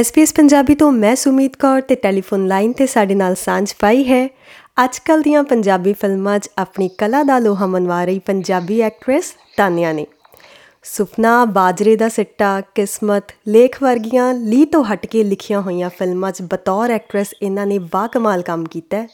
SBS 0.00 0.26
Punjabi 0.36 0.74
ਤੋਂ 0.74 0.92
ਮੈਂ 0.92 1.16
ਸੁਮੀਤ 1.16 1.56
ਕੌਰ 1.56 1.80
ਤੇ 1.80 1.94
ਟੈਲੀਫੋਨ 1.94 2.46
ਲਾਈਨ 2.46 2.72
ਤੇ 2.72 2.86
ਸਾਡੇ 2.86 3.14
ਨਾਲ 3.14 3.34
ਸਾਂਝ 3.34 3.72
ਪਾਈ 3.80 4.04
ਹੈ। 4.04 4.28
ਅੱਜਕੱਲ 4.84 5.22
ਦੀਆਂ 5.22 5.44
ਪੰਜਾਬੀ 5.44 5.92
ਫਿਲਮਾਂ 5.92 6.38
'ਚ 6.38 6.50
ਆਪਣੀ 6.58 6.88
ਕਲਾ 6.88 7.22
ਦਾ 7.22 7.38
ਲੋਹਾ 7.38 7.66
ਮਨਵਾ 7.66 8.04
ਰਹੀ 8.04 8.18
ਪੰਜਾਬੀ 8.18 8.80
ਐਕਟ੍ਰੈਸ 8.80 9.34
ਤਾਨਿਆ 9.56 9.92
ਨੇ। 9.92 10.06
ਸੁਪਨਾ, 10.82 11.44
ਬਾਜਰੇ 11.44 11.96
ਦਾ 11.96 12.08
ਸਿੱਟਾ, 12.08 12.60
ਕਿਸਮਤ, 12.60 13.24
ਲੇਖ 13.48 13.82
ਵਰਗੀਆਂ 13.82 14.34
ਲੀ 14.34 14.64
ਤੋਂ 14.64 14.84
ਹਟ 14.84 15.06
ਕੇ 15.06 15.24
ਲਿਖੀਆਂ 15.24 15.60
ਹੋਈਆਂ 15.60 15.90
ਫਿਲਮਾਂ 15.90 16.32
'ਚ 16.32 16.42
ਬਤੌਰ 16.42 16.90
ਐਕਟ੍ਰੈਸ 16.90 17.28
ਇਹਨਾਂ 17.42 17.66
ਨੇ 17.66 17.78
ਬਾ 17.78 18.06
ਕਮਾਲ 18.06 18.42
ਕੰਮ 18.42 18.64
ਕੀਤਾ 18.64 19.02
ਹੈ। 19.02 19.08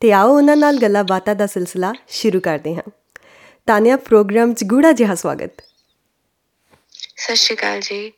ਤੇ 0.00 0.12
ਆਓ 0.12 0.36
ਉਹਨਾਂ 0.36 0.56
ਨਾਲ 0.56 0.76
ਗੱਲਾਂ 0.76 1.04
ਬਾਤਾਂ 1.04 1.34
ਦਾ 1.34 1.46
ਸਿਲਸਿਲਾ 1.46 1.92
ਸ਼ੁਰੂ 2.08 2.40
ਕਰਦੇ 2.40 2.74
ਹਾਂ। 2.74 2.90
ਤਾਨਿਆ 3.68 3.96
ਪ੍ਰੋਗਰਾਮ 3.98 4.52
'ਚ 4.54 4.64
ਗੂੜਾ 4.64 4.90
ਜਿਹਾ 4.92 5.14
ਸਵਾਗਤ 5.14 5.62
ਸਤਿ 7.16 7.34
ਸ਼੍ਰੀ 7.34 7.54
ਅਕਾਲ 7.54 7.80
ਜੀ 7.80 8.12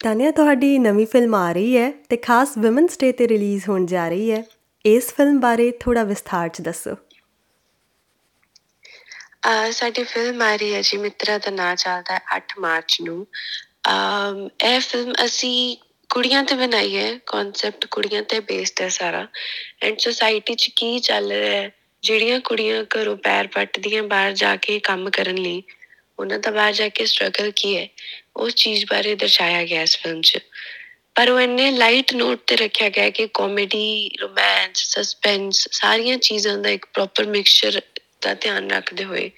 ਤਾਨਿਆ 0.00 0.30
ਤੁਹਾਡੀ 0.30 0.78
ਨਵੀਂ 0.78 1.06
ਫਿਲਮ 1.06 1.34
ਆ 1.34 1.50
ਰਹੀ 1.52 1.76
ਹੈ 1.76 1.90
ਤੇ 2.10 2.16
ਖਾਸ 2.16 2.56
ਔਮਨਸ 2.58 2.98
ਡੇ 2.98 3.10
ਤੇ 3.12 3.26
ਰਿਲੀਜ਼ 3.28 3.68
ਹੋਣ 3.68 3.86
ਜਾ 3.86 4.08
ਰਹੀ 4.08 4.30
ਹੈ 4.30 4.42
ਇਸ 4.84 5.12
ਫਿਲਮ 5.14 5.40
ਬਾਰੇ 5.40 5.70
ਥੋੜਾ 5.80 6.04
ਵਿਸਥਾਰ 6.04 6.48
'ਚ 6.48 6.62
ਦੱਸੋ 6.62 6.94
ਆ 9.46 9.70
ਸਾਡੀ 9.70 10.04
ਫਿਲਮ 10.04 10.42
ਆ 10.42 10.54
ਰਹੀ 10.54 10.74
ਹੈ 10.74 10.82
ਜੀ 10.82 10.96
ਮਿੱਤਰਾ 10.98 11.38
ਦਾ 11.38 11.50
ਨਾਂ 11.52 11.74
ਚੱਲਦਾ 11.76 12.14
ਹੈ 12.14 12.36
8 12.36 12.60
ਮਾਰਚ 12.60 12.96
ਨੂੰ 13.00 13.26
ਇਹ 14.62 14.80
ਫਿਲਮ 14.80 15.12
ਅਸੀਂ 15.24 15.76
ਕੁੜੀਆਂ 16.10 16.44
ਤੇ 16.44 16.54
ਬਣਾਈ 16.56 16.96
ਹੈ 16.96 17.10
ਕਨਸੈਪਟ 17.26 17.86
ਕੁੜੀਆਂ 17.88 18.22
ਤੇ 18.24 18.40
ਬੇਸਡ 18.44 18.82
ਹੈ 18.82 18.88
ਸਾਰਾ 18.92 19.26
ਐਂਡ 19.82 19.98
ਸੋਸਾਇਟੀ 19.98 20.54
'ਚ 20.54 20.70
ਕੀ 20.76 20.98
ਚੱਲ 21.00 21.28
ਰਿਹਾ 21.30 21.52
ਹੈ 21.52 21.70
ਜਿਹੜੀਆਂ 22.02 22.40
ਕੁੜੀਆਂ 22.40 22.84
ਘਰੋਂ 22.84 23.16
ਪੈਰ 23.16 23.46
ਪੱਟਦੀਆਂ 23.46 24.02
ਬਾਹਰ 24.02 24.32
ਜਾ 24.32 24.56
ਕੇ 24.56 24.80
ਕੰਮ 24.80 25.10
ਕਰਨ 25.10 25.36
ਲਈ, 25.36 25.62
ਉਹਨਾਂ 26.18 26.38
ਦਾ 26.38 26.50
ਬਾਹਰ 26.50 26.72
ਜਾ 26.72 26.88
ਕੇ 26.88 27.06
ਸਟਰਗਲ 27.06 27.50
ਕੀ 27.50 27.76
ਹੈ? 27.76 27.88
ਉਸ 28.36 28.54
ਚੀਜ਼ 28.54 28.84
ਬਾਰੇ 28.90 29.14
ਦਰਸਾਇਆ 29.14 29.64
ਗਿਆ 29.64 29.82
ਇਸ 29.82 29.98
ਫਿਲਮ 29.98 30.20
'ਚ। 30.22 30.38
ਪਰ 31.14 31.30
ਉਹ 31.30 31.40
ਇੰਨੇ 31.40 31.70
ਲਾਈਟ 31.70 32.14
ਨੋਟ 32.14 32.40
ਤੇ 32.46 32.56
ਰੱਖਿਆ 32.56 32.88
ਗਿਆ 32.88 33.10
ਕਿ 33.10 33.28
ਕਾਮੇਡੀ 33.34 34.10
ਰੋਮਾਂਸ 34.20 34.76
ਸਸਪੈਂਸ 34.76 35.68
ਸਾਰੀਆਂ 35.72 36.18
ਚੀਜ਼ਾਂ 36.18 36.58
ਦਾ 36.58 36.70
ਇੱਕ 36.70 36.86
ਪ੍ਰੋਪਰ 36.86 37.24
ਮਿਕਸਚਰ 37.24 37.80
ਦਾ 38.20 38.34
ਧਿਆਨ 38.34 38.70
ਰੱਖਦੇ 38.70 39.04
ਹੋਏ 39.04 39.30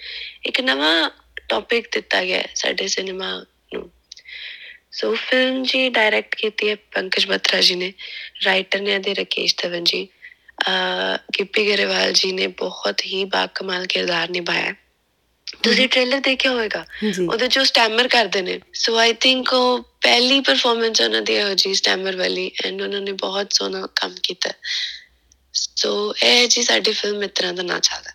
ਇੱਕ 0.47 0.61
ਨਵਾਂ 0.61 1.11
ਟੌਪਿਕ 1.49 1.89
ਦਿੱਤਾ 1.93 2.25
ਗਿਆ 2.25 2.39
ਹੈ 2.39 2.49
ਸਾਡੇ 2.55 2.89
ਸਿਨੇਮਾ 2.89 3.47
ਨੂੰ। 3.75 3.91
ਸੋ 4.93 5.15
ਫਿਲਮ 5.15 5.63
ਜੀ 5.63 5.89
ਡਾਇਰੈਕਟ 5.89 6.35
ਕੀਤੀ 6.35 6.69
ਹੈ 6.69 6.75
ਪੰਕਜ 6.75 7.27
ਬੱਤਰਾ 7.27 7.61
ਜੀ 7.61 7.75
ਨੇ 7.75 7.93
ਰਾਈਟਰ 8.45 8.81
ਨੇ 8.81 8.95
ਇਹਦੇ 8.95 9.15
ਰਾਕੇਸ਼ 9.15 9.57
ਧਵਨ 9.63 9.85
ਜੀ। 9.85 10.05
ਅਹ 10.05 10.20
ਗਿੱਪੀ 11.39 11.67
ਗਰੇਵਾਲ 11.69 12.13
ਜੀ 12.13 12.33
ਨੇ 12.33 12.47
ਬਹੁਤ 12.47 13.03
ਹੀ 13.07 13.25
ਬਾਕਮਾਲ 13.25 13.87
ਕਿਰਦਾਰ 13.87 14.31
ਨਿਭਾਇਆ 14.31 14.65
ਹੈ। 14.65 14.75
ਤੁਸੀਂ 15.63 15.89
ਟ੍ਰੇਲਰ 15.89 16.21
ਦੇਖਿਆ 16.21 16.51
ਹੋਵੇਗਾ? 16.53 16.85
ਉਹਦੇ 17.29 17.49
ਜੋ 17.49 17.65
ਸਟੈਮਰ 17.65 18.09
ਕਰਦੇ 18.09 18.43
ਨੇ। 18.43 18.61
ਸੋ 18.75 18.97
ਆਈ 18.97 19.13
ਥਿੰਕ 19.13 19.53
ਉਹ 19.53 19.81
ਪਹਿਲੀ 20.01 20.41
ਪਰਫਾਰਮੈਂਸ 20.41 21.01
ਉਹਨਾਂ 21.01 21.23
ਦੀ 21.23 21.35
ਇਹੋ 21.35 21.55
ਜੀ 21.55 21.75
ਸਟੈਮਰ 21.75 22.17
ਵਾਲੀ 22.17 22.51
ਐਂਡ 22.65 22.83
ਉਹਨਾਂ 22.83 23.01
ਨੇ 23.01 23.13
ਬਹੁਤ 23.13 23.53
ਸੋਹਣਾ 23.53 23.87
ਕੰਮ 23.97 24.15
ਕੀਤਾ। 24.23 24.51
ਸੋ 25.55 26.15
ਇਹ 26.25 26.49
ਜੀ 26.49 26.63
ਸਾਡੀ 26.63 26.93
ਫਿਲਮ 26.93 27.19
ਮਿੱਤਰਾਂ 27.19 27.53
ਦਾ 27.53 27.63
ਨਾਂ 27.63 27.81
ਚੱਲਦਾ। 27.81 28.11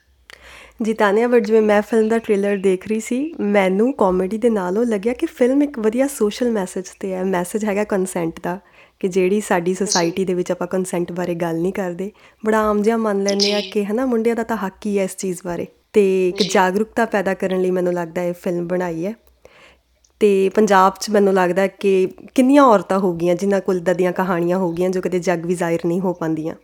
ਜੀ 0.83 0.93
ਤਾਨਿਆ 0.93 1.27
ਬਟ 1.27 1.43
ਜਿਵੇਂ 1.43 1.61
ਮੈਂ 1.61 1.81
ਫਿਲਮ 1.81 2.07
ਦਾ 2.09 2.17
ਟ੍ਰੇਲਰ 2.17 2.57
ਦੇਖ 2.57 2.87
ਰਹੀ 2.87 2.99
ਸੀ 2.99 3.33
ਮੈਨੂੰ 3.41 3.93
ਕਾਮੇਡੀ 3.93 4.37
ਦੇ 4.37 4.49
ਨਾਲੋਂ 4.49 4.85
ਲੱਗਿਆ 4.85 5.13
ਕਿ 5.13 5.25
ਫਿਲਮ 5.25 5.61
ਇੱਕ 5.63 5.79
ਵਧੀਆ 5.79 6.07
ਸੋਸ਼ਲ 6.07 6.51
ਮੈਸੇਜ 6.51 6.85
ਤੇ 6.99 7.13
ਹੈ। 7.13 7.23
ਮੈਸੇਜ 7.23 7.65
ਹੈਗਾ 7.65 7.83
ਕੰਸੈਂਟ 7.83 8.39
ਦਾ। 8.43 8.59
ਕਿ 8.99 9.07
ਜਿਹੜੀ 9.07 9.41
ਸਾਡੀ 9.41 9.73
ਸੋਸਾਇਟੀ 9.73 10.25
ਦੇ 10.25 10.33
ਵਿੱਚ 10.33 10.51
ਆਪਾਂ 10.51 10.67
ਕੰਸੈਂਟ 10.67 11.11
ਬਾਰੇ 11.11 11.35
ਗੱਲ 11.35 11.59
ਨਹੀਂ 11.61 11.73
ਕਰਦੇ 11.73 12.11
ਬੜਾ 12.45 12.59
ਆਮ 12.59 12.81
ਜਿਹਾ 12.81 12.97
ਮੰਨ 12.97 13.23
ਲੈਂਦੇ 13.23 13.53
ਆ। 13.53 13.61
ਕਿ 13.73 13.85
ਹਨਾ 13.85 14.05
ਮੁੰਡਿਆਂ 14.05 14.35
ਦਾ 14.35 14.43
ਤਾਂ 14.43 14.57
ਹੱਕ 14.57 14.85
ਹੀ 14.85 14.99
ਹੈ 14.99 15.03
ਇਸ 15.03 15.17
ਚੀਜ਼ 15.17 15.39
ਬਾਰੇ 15.45 15.67
ਤੇ 15.93 16.29
ਇੱਕ। 16.29 16.43
ਜਾਗਰੂਕਤਾ 16.43 17.05
ਪੈਦਾ 17.05 17.33
ਕਰਨ 17.33 17.61
ਲਈ 17.61 17.71
ਮੈਨੂੰ 17.71 17.93
ਲੱਗਦਾ 17.93 18.21
ਇਹ 18.23 18.33
ਫਿਲਮ 18.33 18.67
ਬਣਾਈ 18.67 19.05
ਹੈ 19.05 19.13
ਤੇ 20.19 20.49
ਪੰਜਾਬ 20.49 20.93
'ਚ 20.99 21.09
ਮੈਨੂੰ 21.09 21.33
ਲੱਗਦਾ 21.33 21.67
ਕਿ 21.67 22.07
ਕਿੰਨੀਆਂ 22.35 22.63
ਔਰਤਾਂ 22.63 22.99
ਹੋ 22.99 23.13
ਗਈਆਂ 23.13 23.35
ਜਿਨ੍ਹਾਂ 23.35 23.61
ਕੋਲ 23.61 23.77
ਇੱਦਾਂ 23.77 23.95
ਦੀਆਂ 23.95 24.11
ਕਹਾਣੀਆਂ 24.11 24.57
ਹੋ 24.57 24.71
ਗਈਆਂ 24.71 24.89
ਜੋ 24.89 25.01
ਕਦੇ 25.01 25.19
ਜੱਗ 25.19 25.45
ਵੀ 25.45 25.55
ਜ਼ਾਹਿਰ 25.55 25.79
ਨਹੀਂ 25.85 25.99
ਹੋ 25.99 26.13
ਪਾਉਂਦੀਆਂ 26.13 26.55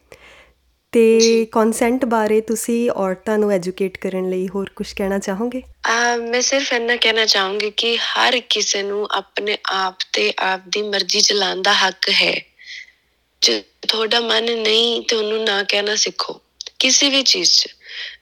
ਤੇ 0.93 1.19
ਜੀ। 1.19 1.45
ਕਨਸੈਂਟ 1.45 2.05
ਬਾਰੇ 2.05 2.41
ਤੁਸੀਂ 2.41 2.91
ਔਰਤਾਂ 2.91 3.37
ਨੂੰ 3.37 3.51
ਐਜੂਕੇਟ 3.51 3.97
ਕਰਨ 3.97 4.29
ਲਈ 4.29 4.47
ਹੋਰ 4.47 4.69
ਕੁਝ 4.75 4.93
ਕਹਿਣਾ 4.93 5.19
ਚਾਹੋਗੇ? 5.19 5.61
ਆ 5.89 6.15
ਮੈਂ 6.15 6.41
ਸਿਰਫ 6.41 6.73
ਇੰਨਾ 6.73 6.95
ਕਹਿਣਾ 6.95 7.25
ਚਾਹੂੰਗੀ 7.25 7.71
ਕਿ 7.71 7.97
ਹਰ 7.97 8.39
ਕਿਸੇ 8.49 8.83
ਨੂੰ 8.83 9.07
ਆਪਣੇ 9.11 9.57
ਆਪ 9.65 9.95
ਤੇ 10.13 10.33
ਆਪ 10.39 10.61
ਦੀ 10.67 10.81
ਮਰਜ਼ੀ 10.81 11.21
ਚਲਾਉਣ 11.21 11.61
ਦਾ 11.61 11.73
ਹੱਕ 11.73 12.09
ਹੈ। 12.09 12.41
ਜੇ 13.41 13.63
ਤੁਹਾਡਾ 13.87 14.19
ਮਨ 14.19 14.43
ਨਹੀਂ 14.43 15.01
ਤੇ 15.01 15.15
ਉਹਨੂੰ 15.15 15.43
ਨਾ 15.43 15.63
ਕਹਿਣਾ 15.63 15.95
ਸਿੱਖੋ, 15.95 16.41
ਕਿਸੇ 16.79 17.09
ਵੀ 17.09 17.23
ਚੀਜ਼ 17.23 17.51
'ਚ। 17.51 17.67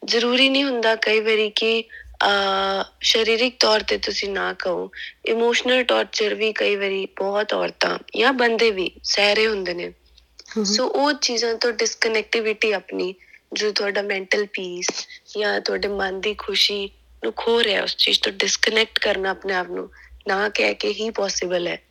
ਜ਼ਰੂਰੀ 0.05 0.49
ਨਹੀਂ 0.49 0.63
ਹੁੰਦਾ 0.63 0.95
ਕਈ 0.95 1.19
ਵਾਰੀ 1.19 1.49
ਕਿ 1.49 1.83
ਆ 2.23 2.29
ਸਰੀਰਿਕ 3.03 3.55
ਤੌਰ 3.59 3.79
ਤੇ 3.79 3.97
ਤੁਸੀਂ 3.97 4.29
ਨਾ 4.29 4.53
ਕਹੋ। 4.53 4.91
ਇਮੋਸ਼ਨਲ 5.25 5.83
ਟੌਰਚਰ 5.83 6.33
ਵੀ 6.33 6.53
ਕਈ 6.53 6.75
ਵਾਰੀ 6.75 7.05
ਬਹੁਤ 7.05 7.53
ਔਰਤਾਂ 7.53 7.99
ਜਾਂ 8.17 8.33
ਬੰਦੇ 8.33 8.71
ਵੀ 8.71 8.91
ਸਹਿ 9.03 9.35
ਰਹੇ 9.35 9.47
ਹੁੰਦੇ 9.47 9.73
ਨੇ। 9.73 9.93
ਸੋ 10.63 10.87
ਉਹ 10.87 11.13
ਚੀਜ਼ਾਂ 11.13 11.55
ਤੋਂ 11.55 11.71
ਡਿਸਕਨੈਕਟੀਵਿਟੀ 11.71 12.71
ਆਪਣੀ 12.71 13.15
ਜੋ 13.53 13.71
ਤੁਹਾਡਾ 13.71 14.01
ਮੈਂਟਲ 14.01 14.45
ਪੀਸ 14.45 14.87
ਜਾਂ 15.37 15.61
ਤੁਹਾਡੇ 15.61 15.87
ਮਨ 15.87 16.21
ਦੀ 16.21 16.33
ਖੁਸ਼ੀ 16.33 16.89
ਨੂੰ 17.23 17.33
ਖੋ 17.33 17.63
ਰਿਹਾ 17.63 17.83
ਉਸ 17.83 17.95
ਚੀਜ਼ 17.95 18.19
ਤੋਂ 18.21 18.31
ਡਿਸਕਨੈਕਟ 18.31 18.99
ਕਰਨਾ 18.99 19.29
ਆਪਣੇ 19.29 19.53
ਆਪ 19.53 19.67
ਨੂੰ 19.69 19.89
ਨਾ 20.27 20.49
ਕਹਿ 20.49 20.73
ਕੇ 20.73 20.93
ਹੀ 20.93 21.09
ਪੋਸੀਬਲ 21.09 21.67
ਹੈ। 21.67 21.81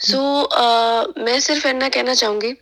ਸੋ 0.00 0.48
ਮੈਂ 1.24 1.40
ਸਿਰਫ 1.40 1.66
ਇੰਨਾ 1.66 1.88
ਕਹਿਣਾ 1.88 2.14
ਚਾਹੂੰਗੀ 2.14 2.54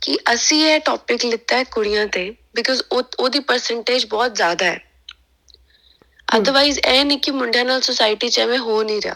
ਕਿ 0.00 0.18
ਅਸੀਂ 0.34 0.66
ਇਹ 0.66 0.80
ਟੌਪਿਕ 0.80 1.24
ਲਿੱਤਾ 1.24 1.56
ਹੈ 1.56 1.64
ਕੁੜੀਆਂ 1.64 2.06
ਤੇ 2.06 2.34
ਬਿਕਾਜ਼ 2.54 2.82
ਉਹਦੀ 2.92 3.38
ਪਰਸੈਂਟੇਜ 3.38 4.06
ਬਹੁਤ 4.06 4.34
ਜ਼ਿਆਦਾ 4.34 4.64
ਹੈ। 4.64 4.90
ਅਦਰਵਾਈਜ਼ 6.36 6.78
ਇਹ 6.78 7.04
ਨਹੀਂ 7.04 7.18
ਕਿ 7.18 7.30
ਮੁੰਡਿਆਂ 7.30 7.64
ਨਾਲ 7.64 7.80
ਸੋਸਾਇਟੀ 7.80 8.28
'ਚ 8.28 8.38
ਐਵੇਂ 8.38 8.58
ਹੋ 8.58 8.82
ਨਹੀਂ 8.82 9.02
ਰਿਹਾ। 9.02 9.14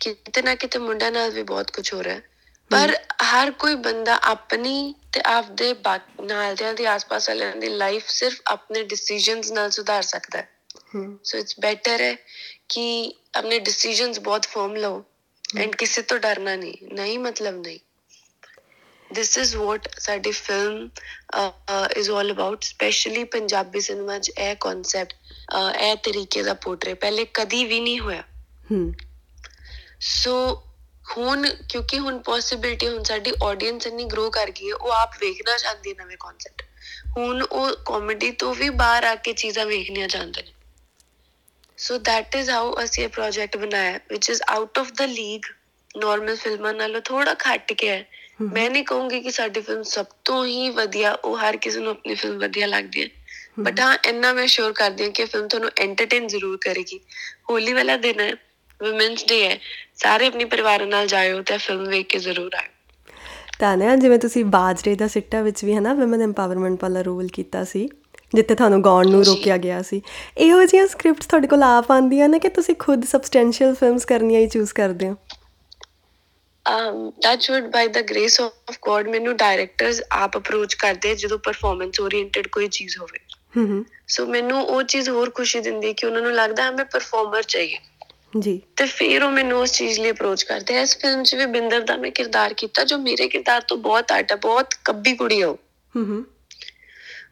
ਕਿਤੇ 0.00 0.42
ਨਾ 0.42 0.54
ਕਿਤੇ 0.54 0.78
ਮੁੰਡਿਆਂ 0.78 1.12
ਨਾਲ 1.12 1.30
ਵੀ 1.30 1.42
ਬਹੁਤ 1.42 1.70
ਕੁਝ 1.70 1.94
ਹੋ 1.94 2.02
ਰਿਹਾ। 2.02 2.14
ਹੈ 2.14 2.29
ਪਰ 2.70 2.98
ਹਰ 3.22 3.50
ਕੋਈ 3.50 3.74
ਬੰਦਾ 3.74 4.18
ਆਪਣੀ 4.26 4.94
ਤੇ 5.12 5.20
ਆਪਦੇ 5.26 5.74
ਨਾਲਦਿਆਂ 6.22 6.74
ਦੀ 6.74 6.84
ਆਸ-ਪਾਸ 6.84 7.28
ਵਾਲਿਆਂ 7.28 7.56
ਦੀ 7.56 7.68
ਲਾਈਫ 7.68 8.08
ਸਿਰਫ 8.08 8.40
ਆਪਣੇ 8.46 8.82
ਡਿਸੀਜਨਸ 8.82 9.52
ਨਾਲ 9.52 9.70
ਸੁਧਾਰ 9.70 10.02
ਸਕਦਾ 10.02 10.38
ਹੈ। 10.38 10.48
ਸੋ 11.24 11.38
ਇਟਸ 11.38 11.54
ਬੈਟਰ 11.60 12.00
ਹੈ 12.00 12.16
ਕਿ 12.68 13.14
ਆਪਣੇ 13.34 13.58
ਡਿਸੀਜਨਸ 13.58 14.20
ਬਹੁਤ 14.20 14.46
ਫਰਮ 14.46 14.76
ਲਓ 14.76 15.04
ਐਂਡ 15.58 15.76
ਕਿਸੇ 15.76 16.02
ਤੋਂ 16.02 16.18
ਡਰਨਾ 16.18 16.56
ਨਹੀਂ। 16.56 16.74
ਨਹੀਂ 16.92 17.18
ਮਤਲਬ 17.18 17.60
ਨਹੀਂ। 17.60 17.78
This 19.12 19.42
is 19.42 19.60
what 19.62 19.82
ਸਾਡੀ 19.98 20.30
film 20.30 20.88
is 21.96 22.10
all 22.10 22.30
about 22.30 22.62
specially 22.62 23.24
Punjabi 23.24 23.80
cinema 23.80 24.18
'ਚ 24.18 24.28
ਇਹ 24.38 24.56
ਕਨਸੈਪਟ 24.60 25.14
ਇਹ 25.80 25.96
ਤਰੀਕੇ 25.96 26.42
ਦਾ 26.42 26.54
ਪੋਰਟਰੇ 26.54 26.94
ਪਹਿਲੇ 26.94 27.26
ਕਦੀ 27.34 27.64
ਵੀ 27.64 27.80
ਨਹੀਂ 27.80 28.00
ਹੋਇਆ। 28.00 28.22
ਹਮ 28.72 28.92
ਸੋ 30.00 30.62
ਹੁਣ 31.16 31.48
ਕਿਉਂਕਿ 31.68 31.98
ਹੁਣ 31.98 32.18
ਪੋਸਿਬਿਲਿਟੀ 32.18 32.88
ਹੁਣ 32.88 33.02
ਸਾਡੀ 33.02 33.32
ਆਡੀਅנס 33.44 33.86
ਇੰਨੀ 33.86 34.04
ਗਰੋ 34.04 34.30
ਕਰ 34.30 34.50
ਗਈ 34.50 34.70
ਹੈ 34.70 34.74
ਉਹ 34.74 34.92
ਆਪ 34.92 35.10
ਵੇਖਣਾ 35.20 35.56
ਚਾਹੁੰਦੀ 35.56 35.90
ਹੈ 35.90 36.04
ਨਵੇਂ 36.04 36.16
ਕਨਸੈਪਟ 36.20 36.62
ਹੁਣ 37.18 37.42
ਉਹ 37.42 37.76
ਕਾਮੇਡੀ 37.86 38.30
ਤੋਂ 38.30 38.54
ਵੀ 38.54 38.68
ਬਾਹਰ 38.70 39.04
ਆ 39.04 39.14
ਕੇ 39.14 39.32
ਚੀਜ਼ਾਂ 39.32 39.66
ਵੇਖਣੀਆਂ 39.66 40.08
ਚਾਹੁੰਦੇ 40.08 40.42
ਨੇ। 40.42 40.52
ਸੋ 41.78 41.94
that 41.94 42.36
is 42.40 42.50
how 42.50 42.84
ਅਸੀਂ 42.84 43.04
ਇਹ 43.04 43.08
ਪ੍ਰੋਜੈਕਟ 43.08 43.56
ਬਣਾਇਆ 43.56 43.98
which 44.12 44.30
is 44.32 44.42
out 44.56 44.82
of 44.82 44.92
the 45.00 45.08
league 45.08 45.52
normal 45.98 46.36
ਫਿਲਮਾਂ 46.36 46.74
ਨਾਲੋਂ 46.74 47.00
ਥੋੜਾ 47.00 47.34
ਘੱਟ 47.34 47.72
ਕੇ 47.72 47.88
ਹੈ। 47.88 48.04
ਮੈਂ 48.42 48.70
ਨਹੀਂ 48.70 48.84
ਕਹੂੰਗੀ 48.84 49.20
ਕਿ 49.20 49.30
ਸਾਡੀ 49.30 49.60
ਫਿਲਮ 49.60 49.82
ਸਭ 49.82 50.06
ਤੋਂ 50.24 50.44
ਹੀ 50.46 50.68
ਵਧੀਆ 50.70 51.12
ਉਹ 51.12 51.38
ਹਰ 51.38 51.56
ਕਿਸੇ 51.56 51.80
ਨੂੰ 51.80 51.90
ਆਪਣੀ 51.90 52.14
ਫਿਲਮ 52.14 52.38
ਵਧੀਆ 52.38 52.66
ਲੱਗਦੀ 52.66 53.02
ਹੈ। 53.02 53.08
ਬਟ 53.60 53.80
ਹਾਂ 53.80 53.96
ਇੰਨਾ 54.08 54.32
ਮੈਂ 54.32 54.46
ਸ਼ੋਰ 54.46 54.72
ਕਰਦੀ 54.72 55.04
ਹਾਂ 55.04 55.10
ਕਿ 55.10 55.24
ਫਿਲਮ 55.24 55.48
ਤੁਹਾਨੂੰ 55.48 55.70
ਐਂਟਰਟੇਨ 55.78 56.26
ਜ਼ਰੂਰ 56.26 56.56
ਕਰੇਗੀ। 56.60 57.00
ਹੋਲੀ 57.50 57.72
ਵਾਲਾ 57.72 57.96
ਦਿਨ 57.96 58.20
ਹੈ 58.20 58.32
ਔਮਨਸ 58.80 59.24
ਡੇ 59.24 59.48
ਹੈ 59.48 59.58
ਸਾਰੇ 60.02 60.26
ਆਪਣੇ 60.26 60.44
ਪਰਿਵਾਰ 60.44 60.86
ਨਾਲ 60.86 61.06
ਜਾਇਓ 61.06 61.42
ਤੇ 61.42 61.56
ਫਿਲਮ 61.58 61.88
ਵੇਖ 61.88 62.06
ਕੇ 62.06 62.18
ਜ਼ਰੂਰ 62.18 62.50
ਆਇਓ। 62.54 62.68
ਤਾਨਿਆ 63.58 63.96
ਜਿਵੇਂ 63.96 64.18
ਤੁਸੀਂ 64.18 64.44
ਬਾਜਰੇ 64.44 64.94
ਦਾ 64.94 65.08
ਸਿੱਟਾ 65.08 65.42
ਵਿੱਚ 65.42 65.64
ਵੀ 65.64 65.74
ਹਨਾ 65.74 65.90
ਔਮਨ 65.90 66.22
ਐਮਪਾਵਰਮੈਂਟ 66.22 66.82
ਵਾਲਾ 66.82 67.02
ਰੋਲ 67.02 67.28
ਕੀਤਾ 67.32 67.64
ਸੀ 67.64 67.88
ਜਿੱਥੇ 68.34 68.54
ਤੁਹਾਨੂੰ 68.54 68.84
ਗਾਉਣ 68.84 69.10
ਨੂੰ। 69.10 69.24
ਰੋਕਿਆ 69.24 69.56
ਗਿਆ 69.56 69.82
ਸੀ। 69.82 70.02
ਇਹੋ 70.38 70.64
ਜਿਹੀਆਂ 70.64 70.86
ਸਕ੍ਰਿਪਟਸ 70.86 71.26
ਤੁਹਾਡੇ 71.26 71.46
ਕੋਲ 71.46 71.62
ਆਪ 71.62 71.92
ਆਉਂਦੀਆਂ 71.92 72.28
ਨੇ 72.28 72.38
ਕਿ 72.38 72.48
ਤੁਸੀਂ 72.48 72.74
ਖੁਦ 72.74 73.04
ਸਬਸਟੈਂਸ਼ੀਅਲ 73.04 73.74
ਫਿਲਮਸ 73.74 74.04
ਕਰਨੀਆਂ 74.04 74.40
ਹੀ 74.40 74.46
ਚੂਜ਼ 74.46 74.72
ਕਰਦੇ 74.72 75.08
ਹੋ? 75.08 75.16
Um 76.66 76.96
touchwood 77.26 77.66
by 77.66 77.88
the 77.96 78.02
grace 78.12 78.44
of 78.44 78.74
god 78.88 79.10
ਮੈਨੂੰ 79.10 79.36
ਡਾਇਰੈਕਟਰਸ 79.36 80.02
ਆਪ 80.12 80.36
ਅਪਰੋਚ 80.36 80.74
ਕਰਦੇ 80.74 81.14
ਜਦੋਂ 81.14 81.38
ਪਰਫਾਰਮੈਂਸ 81.38 82.00
ਓਰੀਐਂਟਡ 82.00 82.46
ਕੋਈ 82.46 82.68
ਚੀਜ਼ 82.68 82.98
ਹੋਵੇ। 82.98 83.18
ਹੂੰ 83.56 83.66
ਹੂੰ। 83.66 83.84
ਸੋ 84.08 84.26
ਮੈਨੂੰ 84.26 84.62
ਉਹ 84.62 84.82
ਚੀਜ਼ 84.82 85.10
ਹੋਰ 85.10 85.30
ਖੁਸ਼ੀ 85.30 85.60
ਦਿੰਦੀ 85.60 85.88
ਹੈ 85.88 85.92
ਕਿ 85.92 86.06
ਉਹਨਾਂ 86.06 86.22
ਨੂੰ 86.22 86.32
ਲੱਗਦਾ 86.32 86.70
ਹਮੇ 86.70 86.84
ਪਰਫਾਰਮਰ 86.84 87.42
ਚਾਹੀਏ 87.42 87.78
ਜੀ। 88.38 88.60
ਤੇ 88.76 88.86
ਫਿਰ 88.86 89.22
ਉਹ 89.22 89.30
ਮੈਨੂੰ 89.30 89.60
ਉਸ 89.60 89.72
ਚੀਜ਼ 89.72 90.00
ਲਈ 90.00 90.10
ਅਪਰੋਚ 90.10 90.42
ਕਰਦੇ 90.42 90.76
ਆ। 90.78 90.80
ਇਸ 90.80 90.96
ਫਿਲਮ 90.98 91.22
'ਚ 91.22 91.34
ਵੀ 91.34 91.46
ਬਿੰਦਰ 91.46 91.80
ਦਾ 91.80 91.96
ਮੈਂ 91.96 92.10
ਕਿਰਦਾਰ 92.10 92.54
ਕੀਤਾ 92.54 92.84
ਜੋ 92.84 92.98
ਮੇਰੇ 92.98 93.28
ਕਿਰਦਾਰ 93.28 93.60
ਤੋਂ 93.60 93.76
ਬਹੁਤ 93.76 94.12
ਆਟ 94.12 94.32
ਹੈ 94.32 94.36
ਬਹੁਤ 94.36 94.74
ਕੱਬੀ 94.84 95.14
ਕੁੜੀ 95.14 95.40
ਹੈ 95.42 95.46
ਉਹ। 95.46 95.56
ਹੂੰ 95.96 96.06
ਹੂੰ। 96.06 96.24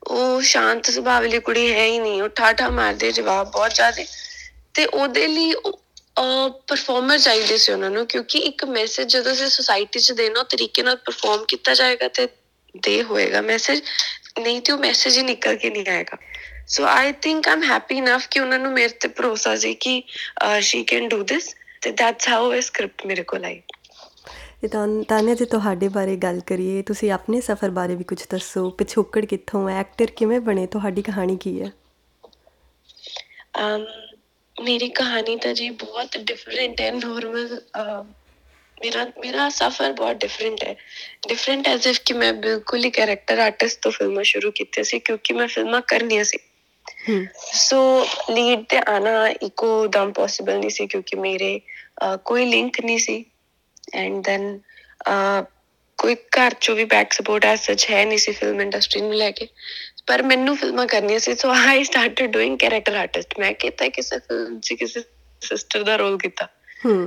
ਉਹ 0.06 0.42
ਸ਼ਾਂਤ 0.42 0.90
ਸੁਭਾਅ 0.90 1.20
ਵਾਲੀ 1.20 1.38
ਕੁੜੀ 1.38 1.72
ਹੈ 1.72 1.84
ਹੀ 1.84 1.98
ਨਹੀਂ 1.98 2.22
ਉਹ 2.22 2.28
ਠਾਠਾ 2.28 2.68
ਮਾਰਦੇ 2.68 3.12
ਜਵਾਬ 3.12 3.50
ਬਹੁਤ 3.52 3.74
ਜ਼ਿਆਦੇ। 3.74 4.06
ਤੇ 4.74 4.86
ਉਹਦੇ 4.86 5.26
ਲਈ 5.26 5.54
ਪਰਫਾਰਮਰ 6.66 7.18
ਚਾਹੀਦੇ 7.18 7.56
ਸੀ 7.56 7.72
ਉਹਨਾਂ 7.72 7.90
ਨੂੰ 7.90 8.06
ਕਿਉਂਕਿ 8.06 8.38
ਇੱਕ 8.38 8.64
ਮੈਸੇਜ 8.64 9.08
ਜਦੋਂ 9.08 9.32
ਅਸੀਂ 9.32 9.46
ਸੋਸਾਇਟੀ 9.46 10.00
'ਚ 10.00 10.12
ਦੇਣਾ 10.12 10.42
ਤਰੀਕੇ 10.42 10.82
ਨਾਲ 10.82 10.96
ਪਰਫਾਰਮ 10.96 11.44
ਕੀਤਾ 11.44 11.74
ਜਾਏਗਾ 11.74 12.08
ਤੇ 12.08 12.28
ਦੇ 12.76 13.02
ਹੋਏਗਾ 13.02 13.40
ਮੈਸੇਜ 13.40 13.82
ਨਹੀਂ 14.40 14.60
ਤੇ 14.60 14.72
ਉਹ 14.72 14.78
ਮੈਸੇਜ 14.78 15.18
ਹੀ 15.18 15.22
ਨਿਕਲ 15.22 15.56
ਕੇ 15.56 15.70
ਨਹੀਂ 15.70 15.84
ਆਏਗਾ। 15.88 16.16
So 16.68 16.84
I 16.86 17.12
think 17.22 17.48
I'm 17.48 17.62
happy 17.62 17.96
enough 17.98 18.26
ਕਿ 18.30 18.40
ਉਹਨਾਂ 18.40 18.58
ਨੂੰ 18.58 18.72
ਮੇਰੇ 18.72 18.88
ਤੇ 19.00 19.08
ਭਰੋਸਾ 19.10 19.54
ਸੀ 19.56 19.74
ਕਿ 19.76 20.02
ਸ਼ੀ 20.60 20.82
ਕੈਨ 20.84 21.08
ਡੂ 21.08 21.22
ਥਿਸ 21.24 21.54
ਤੇ 21.82 21.90
ਦੈਟਸ 21.92 22.28
ਹਾਊ 22.28 22.52
ਇਹ 22.54 22.60
ਸਕ੍ਰਿਪਟ 22.62 23.06
ਮੇਰੇ 23.06 23.22
ਕੋਲ 23.24 23.44
ਆਈ 23.44 23.60
ਤੇ 24.62 24.68
ਤਾਨਿਆ 25.08 25.34
ਜੀ 25.34 25.44
ਤੁਹਾਡੇ 25.46 25.88
ਬਾਰੇ 25.88 26.16
ਗੱਲ 26.16 26.40
ਕਰੀਏ 26.46 26.82
ਤੁਸੀਂ 26.82 27.10
ਆਪਣੇ 27.12 27.40
ਸਫ਼ਰ 27.40 27.70
ਬਾਰੇ 27.70 27.94
ਵੀ 27.94 28.04
ਕੁਝ 28.04 28.18
ਦੱਸੋ 28.30 28.68
ਪਿਛੋਕੜ 28.78 29.24
ਕਿੱਥੋਂ 29.26 29.68
ਹੈ 29.70 29.78
ਐਕਟਰ 29.80 30.10
ਕਿਵੇਂ 30.16 30.40
ਬਣੇ 30.40 30.66
ਤੁਹਾਡੀ 30.66 31.02
ਕਹਾਣੀ 31.02 31.36
ਕੀ 31.36 31.60
ਹੈ? 31.60 31.72
ਅਮ 33.58 33.84
ਮੇਰੀ 34.56 34.88
ਕਹਾਣੀ 34.90 35.36
ਤਾਂ 35.36 35.52
ਜੀ 35.54 35.68
ਬਹੁਤ 35.82 36.16
ਡਿਫਰੈਂਟ 36.20 36.80
ਹੈ 36.80 36.90
ਨੋਰਮਲ 36.92 37.60
ਮੇਰਾ 38.76 39.04
ਮੇਰਾ 39.18 39.48
ਸਫ਼ਰ 39.50 39.92
ਬਹੁਤ 39.92 40.16
ਡਿਫਰੈਂਟ 40.16 40.62
ਹੈ. 40.64 40.74
ਡਿਫਰੈਂਟ 41.28 41.68
ਐਜ਼ 41.68 41.86
ਇਫ 41.88 42.00
ਕਿ 42.04 42.14
ਮੈਂ 42.14 42.32
ਬਿਲਕੁਲ 42.34 42.84
ਹੀ 42.84 42.90
ਕੈਰੈਕਟਰ 42.90 43.38
ਆਰਟਿਸਟ 43.38 43.80
ਤੋਂ 43.82 43.90
ਫਿਲਮਾਂ 43.92 44.24
ਸ਼ੁਰੂ 44.24 44.50
ਕੀਤੀਆਂ 44.52 44.84
ਸੀ 44.84 44.98
ਕਿਉਂਕਿ 45.00 45.34
ਮੈਂ 45.34 45.46
ਫਿਲਮਾਂ 45.48 45.80
ਕਰਨੀਆਂ 45.88 46.24
ਸੀ। 46.24 46.38
ਸੋ 47.54 47.80
ਲੀਡ 48.30 48.64
ਤੇ 48.68 48.78
ਆਣਾ 48.88 49.26
ਇੱਕੋ 49.42 49.86
ਦਮ 49.86 50.12
ਪੋਸੀਬਲ 50.12 50.58
ਨਹੀਂ 50.58 50.70
ਸੀ 50.70 50.86
ਕਿਉਂਕਿ 50.86 51.16
ਮੇਰੇ 51.16 51.60
ਕੋਈ 52.24 52.44
ਲਿੰਕ 52.46 52.80
ਨਹੀਂ 52.84 52.98
ਸੀ। 52.98 53.24
ਐਂਡ 53.94 54.22
ਦੈਨ 54.24 54.58
ਕੋਈ 55.98 56.14
ਘਰ 56.36 56.54
ਚੋਂ 56.60 56.74
ਵੀ 56.76 56.84
ਬੈਕ 56.84 57.12
ਸਪੋਰਟ 57.12 57.44
ਐਸ 57.44 57.66
ਸੱਚ 57.66 57.86
ਹੈ 57.90 58.04
ਨਹੀਂ 58.04 58.18
ਸੀ 58.18 58.32
ਫਿਲਮ 58.32 58.60
ਇੰਡਸਟਰੀ 58.60 59.00
ਨੂੰ 59.00 59.14
ਲੈ 59.14 59.30
ਕੇ। 59.30 59.48
ਪਰ 60.06 60.22
ਮੈਨੂੰ 60.22 60.56
ਫਿਲਮਾਂ 60.56 60.86
ਕਰਨੀਆਂ 60.86 61.18
ਸੀ 61.18 61.34
so 61.34 61.50
I 61.50 61.84
started 61.84 62.30
doing 62.32 62.58
character 62.58 62.96
artist 62.96 63.38
ਮੈਂ 63.40 63.52
ਕਿਤੇ 63.54 63.88
ਕਿਸੇ 63.90 64.18
ਫਿਲਮ 64.18 64.60
'ਚ 64.60 64.72
ਕਿਸੇ 64.72 65.00
ਸਿਸਟਰ 65.42 65.82
ਦਾ 65.82 65.96
ਰੋਲ 65.96 66.18
ਕੀਤਾ। 66.18 66.48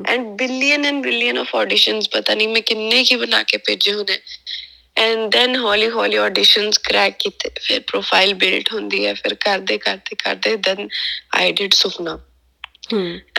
And 0.08 0.26
billion 0.38 0.86
and 0.86 1.02
billion 1.04 1.38
of 1.38 1.56
auditions 1.56 2.10
ਪਤਾ 2.10 2.34
ਨਹੀਂ 2.36 2.48
ਮੈਂ 2.48 2.62
ਕਿੰਨੇ 2.62 3.04
ਕੀ 3.04 3.16
ਬਣਾ 3.16 3.42
ਕੇ 3.44 3.58
ਭੇਜੇ 3.58 3.94
ਹੁੰਦੇ 3.94 4.18
ਐਂਡ 5.02 5.30
ਦੈਨ 5.32 5.56
ਹੌਲੀ 5.56 5.90
ਹੌਲੀ 5.90 6.16
ਆਡੀਸ਼ਨਸ 6.18 6.78
ਕ੍ਰੈਕ 6.88 7.16
ਕੀਤੇ। 7.20 7.50
ਫਿਰ 7.62 7.80
ਪ੍ਰੋਫਾਈਲ 7.88 8.34
ਬਿਲਡ 8.34 8.74
ਹੁੰਦੀ 8.74 9.06
ਹੈ 9.06 9.14
ਫਿਰ 9.14 9.34
ਕਰਦੇ 9.42 9.78
ਕਰਦੇ 9.78 10.16
ਕਰਦੇ 10.16 10.56
then 10.68 10.88
I 11.38 11.52
did 11.52 11.74
Supna 11.74 12.20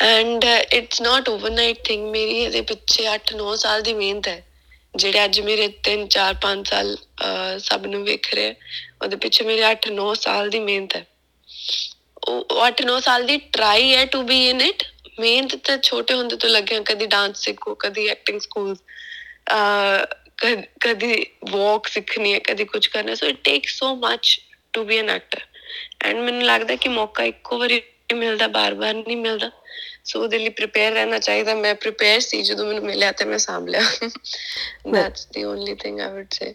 and 0.02 0.44
it's 0.44 1.00
not 1.02 1.28
overnight 1.28 1.84
thing 1.84 2.08
ਮੇਰੀ 2.10 2.38
ਇਹਦੇ 2.38 2.60
ਪਿੱਛੇ 2.70 3.06
8-9 3.08 3.54
ਸਾਲ 3.56 3.82
ਦੀ 3.82 3.92
ਮਿਹਨਤ 3.94 4.28
ਹੈ। 4.28 4.42
ਜਿਹੜੇ 4.94 5.24
ਅੱਜ 5.24 5.40
ਮੇਰੇ 5.40 5.68
3 5.88 6.06
4 6.14 6.34
5 6.40 6.62
ਸਾਲ 6.70 6.96
ਸਭ 7.60 7.86
ਨੂੰ 7.86 8.02
ਵੇਖ 8.04 8.32
ਰਹੇ 8.34 8.54
ਉਹਦੇ 9.02 9.16
ਪਿੱਛੇ 9.16 9.44
ਮੇਰੇ 9.44 9.62
8-9 9.64 10.14
ਸਾਲ 10.20 10.50
ਦੀ 10.50 10.60
ਮਿਹਨਤ 10.60 10.96
ਹੈ। 10.96 11.04
ਉਹ 12.28 12.64
8-9 12.66 12.98
ਸਾਲ 13.00 13.26
ਦੀ 13.26 13.36
ਟਰਾਈ 13.52 13.94
ਹੈ 13.94 14.04
ਟੂ 14.06 14.22
ਬੀ 14.22 14.38
ਇਨ 14.48 14.60
ਇਟ 14.60 14.84
ਮਿਹਨਤ 15.20 15.56
ਤਾਂ 15.66 15.78
ਛੋਟੇ 15.82 16.14
ਹੁੰਦੇ 16.14 16.36
ਤੋਂ 16.36 16.50
ਲੱਗਿਆ 16.50 16.80
ਕਦੀ 16.86 17.06
ਡਾਂਸ 17.06 17.44
ਸਿੱਖੋ 17.44 17.74
ਕਦੀ 17.80 18.06
ਐਕਟਿੰਗ 18.08 18.40
ਸਕੂਲ 18.40 18.74
ਕਦੀ 20.80 21.26
ਵਾਕ 21.50 21.86
ਸਿੱਖਣੀ 21.86 22.34
ਹੈ 22.34 22.38
ਕਦੀ 22.38 22.64
ਕੁਝ 22.64 22.86
ਕਰਨਾ 22.86 23.14
so 23.14 23.26
it 23.26 23.36
takes 23.44 23.78
so 23.78 23.96
much 23.96 24.40
to 24.72 24.84
be 24.84 24.98
an 24.98 25.10
actor 25.10 25.40
and 26.04 26.18
ਮੈਨੂੰ 26.18 26.42
ਲੱਗਦਾ 26.42 26.76
ਕਿ 26.76 26.88
ਮੌਕਾ 26.88 27.22
ਇੱਕੋ 27.24 27.58
ਵਾਰੀ 27.58 27.82
ਮਿਲਦਾ 28.14 28.46
ਬਾਰ-ਬਾਰ 28.46 28.94
ਨਹੀਂ 28.94 29.16
ਮਿਲਦਾ। 29.16 29.50
ਸੋ 30.04 30.22
ਉਹਦੇ 30.22 30.38
ਲਈ 30.38 30.48
ਪ੍ਰਿਪੇਅਰ 30.48 30.92
ਰਹਿਣਾ 30.92 31.18
ਚਾਹੀਦਾ। 31.18 31.54
ਮੈਂ 31.54 31.74
ਪ੍ਰਿਪੇਅਰ 31.74 32.20
ਸੀ 32.20 32.42
ਜਦੋਂ 32.42 32.66
ਮੈਨੂੰ 32.66 32.84
ਮਿਲਿਆ 32.84 33.12
ਤੇ 33.12 33.24
ਮੈਂ 33.24 33.38
ਸਾਂਭ 33.38 33.68
ਲਿਆ। 33.68 33.80
That's 34.92 35.26
the 35.26 35.44
only 35.44 35.74
thing 35.74 36.00
I 36.00 36.12
would 36.12 36.26
say 36.30 36.54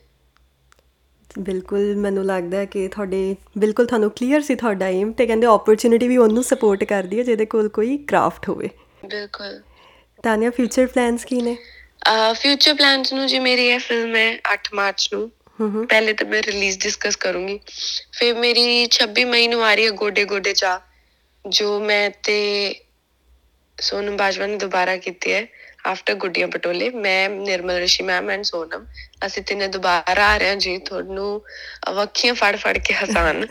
ਬਿਲਕੁਲ 1.40 1.96
ਮੈਨੂੰ 1.96 2.26
ਲੱਗਦਾ 2.26 2.58
ਹੈ 2.58 2.66
ਕਿ 2.66 2.88
ਤੁਹਾਡੇ 2.88 3.36
ਬਿਲਕੁਲ 3.58 3.86
ਤੁਹਾਨੂੰ 3.86 4.12
ਕਲੀਅਰ 4.12 4.42
ਸੀ 4.42 4.56
ਤੁਹਾਡਾ 4.56 4.88
ਏਮ 4.88 5.12
ਤੇ 5.12 5.28
ਕਹਿੰਦੇ 5.28 5.48
ਓਪਰਚ्युनिटी 5.48 6.08
ਵੀ 6.08 6.18
ਉਹਨੂੰ 6.18 6.44
ਸਪੋਰਟ 6.44 6.84
ਕਰਦੀ 6.84 7.20
ਹੈ 7.20 7.24
ਜਿਹਦੇ 7.24 7.46
ਕੋਲ 7.46 7.70
ਕੋਈ 7.70 7.98
ਕਰਾਫਟ 7.98 8.50
ਹੋਵੇ। 8.50 8.70
ਬਿਲਕੁਲ। 9.06 9.62
ਤਾਨੀਆ 10.24 10.50
ਫਿਊਚਰ 10.50 10.88
ਪਲਾਨਸ 10.88 11.26
ਕੀ 11.26 11.42
ਨੇ? 11.42 11.58
ਫਿਊਚਰ 12.36 12.74
ਪਲਾਨਸ 12.74 13.14
ਨੂੰ 13.14 13.28
ਜੀ 13.28 13.40
ਮੇਰੀ 13.40 13.68
ਇਹ 13.68 13.80
ਫਿਲਮ 13.80 14.16
ਹੈ 14.16 14.30
8 14.54 14.58
ਮਾਰਚ 14.74 15.10
ਨੂੰ। 15.14 15.30
ਪਹਿਲੇ 15.88 16.14
ਤਾਂ 16.14 16.26
ਮੈਂ 16.28 16.42
ਰਿਲੀਜ਼ 16.44 16.78
ਡਿਸਕਸ 16.80 17.16
ਕਰੂੰਗੀ। 17.16 17.60
ਫਿਰ 18.18 18.34
ਮੇਰੀ 18.36 18.66
26 18.96 19.24
ਮਈ 19.30 19.48
ਨੂੰ 19.48 19.64
ਆ 19.66 19.74
ਰਹੀ 19.76 19.86
ਹੈ 19.86 19.92
ਗੋਡੇ 20.02 20.26
ਗੋਡੇ 20.26 20.54
ਚਾ 20.54 20.80
ਜੋ 21.46 21.80
ਮੈਂ 21.80 22.10
ਤੇ 22.24 22.36
ਸੋਨਮ 23.78 24.18
ਬਾਜਵਾ 24.18 24.46
ਨੇ 24.48 24.58
ਦੁਬਾਰਾ 24.58 24.96
ਕੀਤੀ 24.98 25.34
ਹੈ 25.34 25.46
ਆਫਟਰ 25.88 26.16
ਗੁੱਡੀਆਂ 26.22 26.48
ਪਟੋਲੇ। 26.48 26.90
ਮੈਂ 26.90 27.30
ਨਿਰਮਲ 27.30 27.78
ਰਿਸ਼ੀ 27.80 28.04
ਮੈਮ 28.04 28.30
ਐਂਡ 28.30 28.44
ਸੋਨਮ 28.44 28.86
ਅਸੀਂ 29.26 29.44
ਤਿੰਨੇ 29.44 29.68
ਦੁਬਾਰਾ 29.68 30.26
ਆ 30.28 30.38
ਰਹੇ 30.38 30.50
ਹਾਂ 30.50 30.56
ਜੀ 30.56 30.78
ਤੁਹਾਨੂੰ 30.88 31.30
ਵੱਖੀਆਂ 31.96 32.34
ਫੜ 32.34 32.56
ਫੜ 32.56 32.78
ਕੇ 32.78 32.94
ਹਸਾਨ 32.94 33.46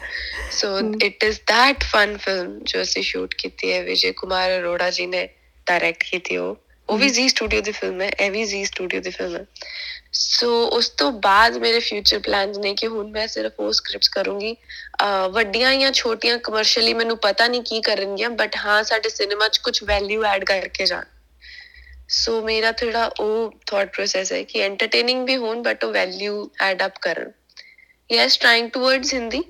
so 0.52 0.78
it 1.06 1.24
is 1.24 1.40
that 1.48 1.84
fun 1.92 2.16
film 2.16 2.58
ਜੋ 2.62 2.82
ਅਸੀਂ 2.82 3.02
ਸ਼ੂਟ 3.02 3.34
ਕੀਤੀ 3.34 3.72
ਹੈ 3.72 3.82
ਵਿਜੇ 3.82 4.12
ਕੁਮਾਰ 4.12 4.58
ਅਰੋੜਾ 4.58 4.90
ਜੀ 4.90 5.06
ਨੇ 5.06 5.28
ਡਾਇਰੈਕਟ 5.66 6.04
ਕੀਤੀ 6.10 6.36
ਉਹ। 6.36 6.56
ਉਹ 6.88 6.98
ਵੀ 6.98 7.08
ਜੀ 7.10 7.28
ਸਟੂਡੀਓ 7.28 7.60
ਦੀ 7.60 7.72
ਫਿਲਮ 7.72 8.00
ਹੈ 8.00 8.08
ਇਹ 8.20 8.30
ਵੀ 8.30 8.44
ਜੀ 8.46 8.64
ਸਟੂਡੀਓ 8.64 9.00
ਦੀ 9.00 9.10
ਫਿਲਮ 9.10 9.36
ਹੈ। 9.36 9.44
ਸੋ 10.12 10.48
ਉਸ 10.68 10.88
ਤੋਂ 10.98 11.10
ਬਾਅਦ 11.22 11.56
ਮੇਰੇ 11.58 11.80
ਫਿਊਚਰ 11.80 12.18
ਪਲਾਨਸ 12.18 12.58
ਨੇ 12.58 12.74
ਕਿ 12.74 12.86
ਹੁਣ 12.86 13.10
ਮੈਂ 13.10 13.26
ਸਿਰਫ 13.28 13.60
ਉਹ 13.60 13.72
ਸਕ੍ਰਿਪਟਸ 13.72 14.08
ਕਰੂੰਗੀ। 14.08 14.54
ਵੱਡੀਆਂ 15.32 15.74
ਜਾਂ 15.76 15.90
ਛੋਟੀਆਂ 15.92 16.38
ਕਮਰਸ਼ੀਅਲੀ 16.38 16.94
ਮੈਨੂੰ 16.94 17.16
ਪਤਾ 17.18 17.46
ਨਹੀਂ 17.48 17.62
ਕੀ 17.62 17.80
ਕਰਨਗੀਆਂ 17.80 18.30
ਬਟ 18.30 18.56
ਹਾਂ 18.56 18.82
ਸਾਡੇ 18.84 19.08
ਸਿਨੇਮਾ 19.08 19.48
'ਚ 19.48 19.58
ਕੁਝ 19.58 19.82
ਵੈਲਿਊ 19.84 20.24
ਐਡ 20.24 20.44
ਕਰਕੇ 20.44 20.86
ਜਾਣ। 20.86 21.04
ਸੋ 22.08 22.40
ਮੇਰਾ 22.42 22.72
ਥੋੜਾ 22.72 23.04
ਉਹ 23.20 23.52
ਥਾਟ 23.66 23.92
ਪ੍ਰੋਸੈਸ 23.94 24.32
ਹੈ 24.32 24.42
ਕਿ 24.42 24.60
ਐਂਟਰਟੇਨਿੰਗ 24.62 25.26
ਵੀ 25.26 25.36
ਹੋਣ 25.36 25.62
ਬਟ 25.62 25.84
ਉਹ 25.84 25.92
ਵੈਲਿਊ 25.92 26.48
ਐਡ 26.62 26.84
ਅਪ 26.86 26.98
ਕਰਨ। 27.02 27.30
ਯੈਸ 28.10 28.36
ਟ੍ਰਾਈਂਗ 28.38 28.70
ਟੁਵਰਡਸ 28.70 29.14
ਹਿੰਦੀ 29.14 29.42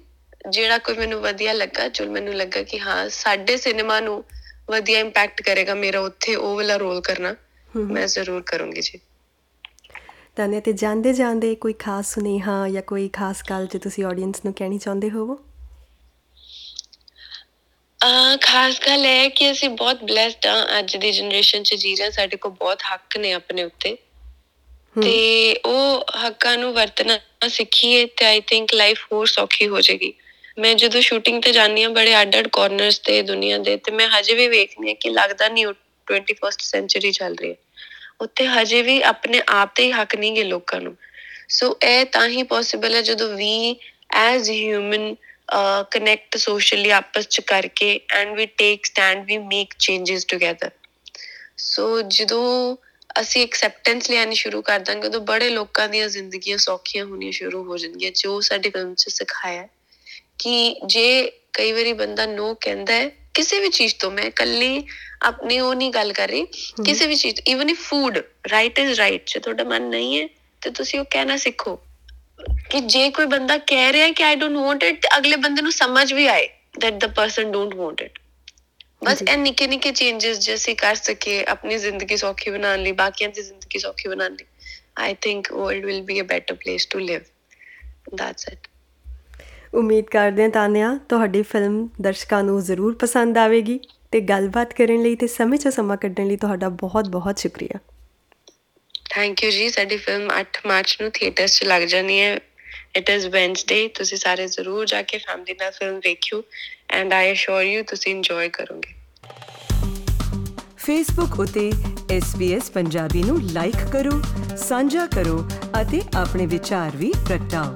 ਜਿਹੜਾ 0.48 0.78
ਕੋਈ 0.78 0.94
ਮੈਨੂੰ 0.94 1.20
ਵਧੀਆ 1.20 1.52
ਲੱਗਾ 1.52 1.88
ਜੋ 1.88 2.04
ਮੈਨੂੰ 2.12 2.34
ਲੱਗਾ 2.34 2.62
ਕਿ 2.62 2.78
ਹਾਂ 2.80 3.08
ਸਾਡੇ 3.08 3.56
ਸਿਨੇਮਾ 3.56 4.00
ਨੂੰ 4.00 4.22
ਵਧੀਆ 4.70 4.98
ਇੰਪੈਕਟ 4.98 5.42
ਕਰੇਗਾ 5.42 5.74
ਮੇਰਾ 5.74 6.00
ਉੱਥੇ 6.00 6.34
ਉਹ 6.34 6.56
ਵਾਲਾ 6.56 6.76
ਰੋਲ 6.76 7.00
ਕਰਨਾ 7.00 7.34
ਮੈਂ 7.76 8.06
ਜ਼ਰੂਰ 8.06 8.42
ਕਰੂੰਗੀ 8.46 8.80
ਜੀ। 8.80 8.98
ਤਾਂ 10.36 10.60
ਤੇ 10.60 10.72
ਜਾਂਦੇ 10.72 11.12
ਜਾਂਦੇ 11.12 11.54
ਕੋਈ 11.54 11.72
ਖਾਸ 11.72 12.14
ਸੁਨੇਹਾ 12.14 12.68
ਜਾਂ 12.68 12.82
ਕੋਈ 12.82 13.08
ਖਾਸ 13.08 13.42
ਗੱਲ 13.50 13.66
ਜੇ 13.66 13.78
ਤੁਸੀਂ 13.78 14.04
ਆਡੀਅנס 14.04 14.40
ਨੂੰ 14.44 14.54
ਕਹਿਣੀ 14.54 14.78
ਚਾਹੁੰਦੇ 14.78 15.10
ਹੋਵੋ? 15.10 15.38
ਆ 18.04 18.36
ਖਾਸ 18.36 18.80
ਗੱਲ 18.86 19.04
ਹੈ 19.04 19.28
ਕਿ 19.28 19.50
ਅਸੀਂ 19.50 19.68
ਬਹੁਤ 19.68 19.96
ਬlesed 20.02 20.48
ਆ 20.48 20.78
ਅੱਜ 20.78 20.96
ਦੀ 20.96 21.12
ਜਨਰੇਸ਼ਨ 21.12 21.62
'ਚ 21.62 21.74
ਜੀ 21.74 21.94
ਰਹੇ 21.94 22.10
ਸਾਡੇ 22.10 22.36
ਕੋਲ 22.36 22.52
ਬਹੁਤ 22.52 22.82
ਹੱਕ 22.94 23.16
ਨੇ 23.16 23.32
ਆਪਣੇ 23.32 23.62
ਉੱਤੇ। 23.62 23.98
ਤੇ 25.02 25.54
ਉਹ 25.66 26.04
ਹੱਕਾਂ 26.26 26.58
ਨੂੰ 26.58 26.74
ਵਰਤਣਾ 26.74 27.18
ਸਿੱਖੀਏ 27.48 28.06
ਤੇ 28.06 28.24
ਆਈ 28.24 28.40
ਥਿੰਕ 28.40 28.74
ਲਾਈਫ 28.74 29.06
ਹੋਰ 29.12 29.26
ਸੌਖੀ 29.26 29.68
ਹੋ 29.68 29.80
ਜਾਏਗੀ। 29.80 30.14
ਮੈਂ 30.58 30.74
ਜਦੋਂ 30.74 31.00
ਸ਼ੂਟਿੰਗ 31.00 31.42
ਤੇ 31.42 31.52
ਜਾਂਦੀ 31.52 31.82
ਆ 31.82 31.88
ਬੜੇ 31.88 32.20
ਅੱਡ-ਅੱਡ 32.22 32.48
ਕਾਰਨਰਸ 32.48 32.98
ਤੇ 32.98 33.22
ਦੁਨੀਆ 33.22 33.58
ਦੇ, 33.58 33.76
ਤੇ 33.76 33.92
ਮੈਂ 33.92 34.08
ਹਜੇ 34.08 34.34
ਵੀ 34.34 34.48
ਵੇਖਨੀ 34.48 34.90
ਆ 34.90 34.94
ਕਿ 34.94 35.10
ਲੱਗਦਾ 35.10 35.48
ਨਹੀਂ 35.48 35.66
21st 36.06 36.60
ਸੈਂਚੁਰੀ 36.60 37.12
ਚੱਲ 37.12 37.34
ਰਹੀ 37.34 37.50
ਹੈ। 37.50 37.56
ਉੱਥੇ 38.20 38.46
ਹਜੇ 38.46 38.82
ਵੀ 38.82 39.00
ਆਪਣੇ 39.02 39.42
ਆਪ 39.48 39.74
ਤੇ 39.74 39.84
ਹੀ 39.84 39.90
ਹੱਕ 39.92 40.14
ਨਹੀਂ 40.16 40.32
ਗੇ 40.32 40.44
ਲੋਕਾਂ 40.44 40.80
ਨੂੰ। 40.80 40.96
ਸੋ 41.48 41.76
ਇਹ 41.82 42.04
ਤਾਂ 42.06 42.28
ਹੀ 42.28 42.42
ਪੋਸੀਬਲ 42.42 42.94
ਹੈ 42.94 43.02
ਜਦੋਂ 43.02 43.28
ਵੀ 43.36 43.76
ਐਜ਼ 44.10 44.50
ਹਿਊਮਨ 44.50 45.14
ਕਨੈਕਟ 45.90 46.36
ਸੋਸ਼ਲੀ 46.36 46.90
ਆਪਸ 46.90 47.28
ਚ 47.28 47.40
ਕਰਕੇ 47.40 48.00
and 48.10 48.36
we 48.36 48.46
take 48.46 48.86
stand 48.86 49.24
we 49.26 49.38
make 49.38 49.74
changes 49.78 50.24
together 50.28 50.70
so 51.56 52.02
ਜਦੋਂ 52.02 52.76
ਅਸੀਂ 53.20 53.42
ਐਕਸੈਪਟੈਂਸ 53.42 54.10
ਲੈਣੀ 54.10 54.34
ਸ਼ੁਰੂ 54.34 54.62
ਕਰ 54.62 54.80
ਦਾਂਗੇ, 54.80 55.06
ਉਦੋਂ 55.06 55.20
ਬੜੇ 55.20 55.48
ਲੋਕਾਂ 55.50 55.88
ਦੀਆਂ 55.88 56.08
ਜ਼ਿੰਦਗੀਆਂ 56.08 56.58
ਸੌਖੀਆਂ 56.58 57.04
ਹੋਣੀਆਂ 57.04 57.32
ਸ਼ੁਰੂ 57.32 57.62
ਹੋ 57.64 57.76
ਜਾਣਗੀਆਂ, 57.76 58.10
ਜੋ 58.12 58.40
ਸਾਡੀ 58.40 58.70
ਫਿਲਮ 58.70 58.94
'ਚ 58.94 59.08
ਸਿਖਾਇਆ 59.08 59.66
ਕਿ 60.38 60.76
ਜੇ 60.86 61.32
ਕਈ 61.52 61.72
ਵਾਰੀ 61.72 61.92
ਬੰਦਾ 61.92 62.26
ਨੋ 62.26 62.54
ਕਹਿੰਦਾ 62.54 62.92
ਹੈ 62.92 63.08
ਕਿਸੇ 63.34 63.60
ਵੀ 63.60 63.68
ਚੀਜ਼ 63.68 63.94
ਤੋਂ 63.94 64.10
ਮੈਂ 64.10 64.30
ਕੱਲੀ 64.30 64.84
ਆਪਣੀ 65.22 65.60
ਉਹ 65.60 65.74
ਨਹੀਂ 65.74 65.90
ਗੱਲ 65.90 66.12
ਕਰ 66.12 66.28
ਰਹੀ 66.28 66.46
ਕਿਸੇ 66.84 67.06
ਵੀ 67.06 67.14
ਚੀਜ਼ 67.14 67.40
even 67.46 67.70
if 67.70 67.80
food 67.80 68.18
right 68.52 68.78
is 68.78 69.00
right 69.00 69.22
ਜੇ 69.26 69.40
ਤੁਹਾਡਾ 69.40 69.64
ਮਨ 69.64 69.82
ਨਹੀਂ 69.82 70.22
ਹੈ 70.22 70.28
ਤੇ 70.62 70.70
ਤੁਸੀਂ 70.70 71.00
ਉਹ 71.00 71.04
ਕਹਿਣਾ 71.10 71.36
ਸਿੱਖੋ। 71.36 71.76
ਕਿ 72.70 72.80
ਜੇ 72.80 73.10
ਕੋਈ 73.10 73.26
ਬੰਦਾ 73.26 73.58
ਕਹਿ 73.58 73.92
ਰਿਹਾ 73.92 74.12
ਕਿ 74.12 74.24
ਆਈ 74.24 74.36
ਡੋਨਟ 74.36 74.56
ਵਾਂਟ 74.56 74.82
ਇਟ 74.84 75.06
ਅਗਲੇ 75.16 75.36
ਬੰਦੇ 75.36 75.62
ਨੂੰ 75.62 75.72
ਸਮਝ 75.72 76.12
ਵੀ 76.12 76.26
ਆਏ 76.26 76.48
that 76.80 76.94
the 76.94 77.06
person 77.06 77.52
don't 77.52 77.74
want 77.74 78.02
it 78.02 78.18
ਬਸ 79.04 79.22
ਇਹ 79.22 79.36
ਨਿੱਕੇ 79.36 79.66
ਨਿੱਕੇ 79.66 79.90
ਚੇਂजेस 79.92 80.38
ਜਿਵੇਂ 80.38 80.76
ਕਰ 80.76 80.94
ਸਕੇ 80.94 81.44
ਆਪਣੀ 81.44 81.78
ਜ਼ਿੰਦਗੀ 81.78 82.16
ਸੌਖੀ 82.16 82.50
ਬਣਾਉਣ 82.50 82.82
ਲਈ 82.82 82.92
ਬਾਕੀਆਂ 82.92 83.28
ਦੀ 83.28 83.42
ਜ਼ਿੰਦਗੀ 83.42 83.78
ਸੌਖੀ 83.78 84.08
ਬਣਾਉਣ 84.08 84.32
ਲਈ 84.32 84.46
I 84.98 85.14
think 85.14 85.52
world 85.52 85.84
will 85.84 86.02
be 86.02 86.20
a 86.20 86.24
better 86.24 86.54
place 86.54 86.86
to 86.86 86.98
live 86.98 87.20
that's 88.14 88.48
it 88.48 88.58
ਉਮੀਦ 89.76 90.04
ਕਰਦੇ 90.04 90.42
ਹਾਂ 90.42 90.50
ਤਾਨਿਆ 90.50 90.98
ਤੁਹਾਡੀ 91.08 91.42
ਫਿਲਮ 91.42 91.88
ਦਰਸ਼ਕਾਂ 92.00 92.42
ਨੂੰ 92.44 92.60
ਜ਼ਰੂਰ 92.62 92.94
ਪਸੰਦ 92.94 93.38
ਆਵੇਗੀ 93.38 93.80
ਤੇ 94.12 94.20
ਗੱਲਬਾਤ 94.20 94.74
ਕਰਨ 94.74 95.02
ਲਈ 95.02 95.16
ਤੇ 95.16 95.26
ਸਮੇਂ 95.26 95.58
'ਚ 95.58 95.68
ਸਮਾਂ 95.68 95.96
ਕੱਢਣ 95.96 96.26
ਲਈ 96.26 96.36
ਤੁਹਾਡਾ 96.36 96.68
ਬਹੁਤ-ਬਹੁਤ 96.68 97.38
ਸ਼ੁਕਰੀਆ। 97.38 97.78
ਥੈਂਕ 99.10 99.44
ਯੂ 99.44 99.50
ਜੀ 99.50 99.68
ਸਾਡੀ 99.68 99.96
ਫਿਲਮ 99.96 100.30
8 100.40 100.44
ਮਾਰਚ 100.66 100.96
ਨੂੰ 101.00 101.10
ਥੀਏਟਰਸ 101.10 101.58
'ਚ 101.58 101.64
ਲੱਗ 101.64 101.82
ਜਾਣੀ 101.82 102.20
ਹੈ। 102.20 102.36
ਇਟ 102.96 103.10
ਇਜ਼ 103.10 103.26
ਵੈਂਸਡੇ 103.26 103.88
ਤੁਸੀਂ 103.88 104.18
ਸਾਰੇ 104.18 104.46
ਜ਼ਰੂਰ 104.46 104.86
ਜਾ 104.86 105.02
ਕੇ 105.02 105.18
ਫੈਮਿਲੀ 105.18 105.54
ਨਾਲ 105.60 105.70
ਫਿਲਮ 105.70 105.96
ਵੇਖਿਓ 105.96 106.42
ਐਂਡ 106.90 107.12
ਆਈ 107.12 107.32
ਅਸ਼ੋਰ 107.32 107.62
ਯੂ 107.62 107.82
ਤੁਸੀਂ 107.82 108.14
ਇੰਜੋਏ 108.14 108.48
ਕਰੋਗੇ। 108.48 108.94
ਫੇਸਬੁੱਕ 110.76 111.40
ਉਤੇ 111.40 111.72
SBS 112.18 112.72
ਪੰਜਾਬੀ 112.74 113.22
ਨੂੰ 113.22 113.42
ਲਾਈਕ 113.42 113.90
ਕਰੋ 113.92 114.22
ਸਾਂਝਾ 114.56 115.06
ਕਰੋ 115.06 115.48
ਅਤੇ 115.80 116.02
ਆਪਣੇ 116.16 116.46
ਵਿਚਾਰ 116.46 116.96
ਵੀ 116.96 117.12
ਪ੍ਰਗਟਾਓ। 117.28 117.74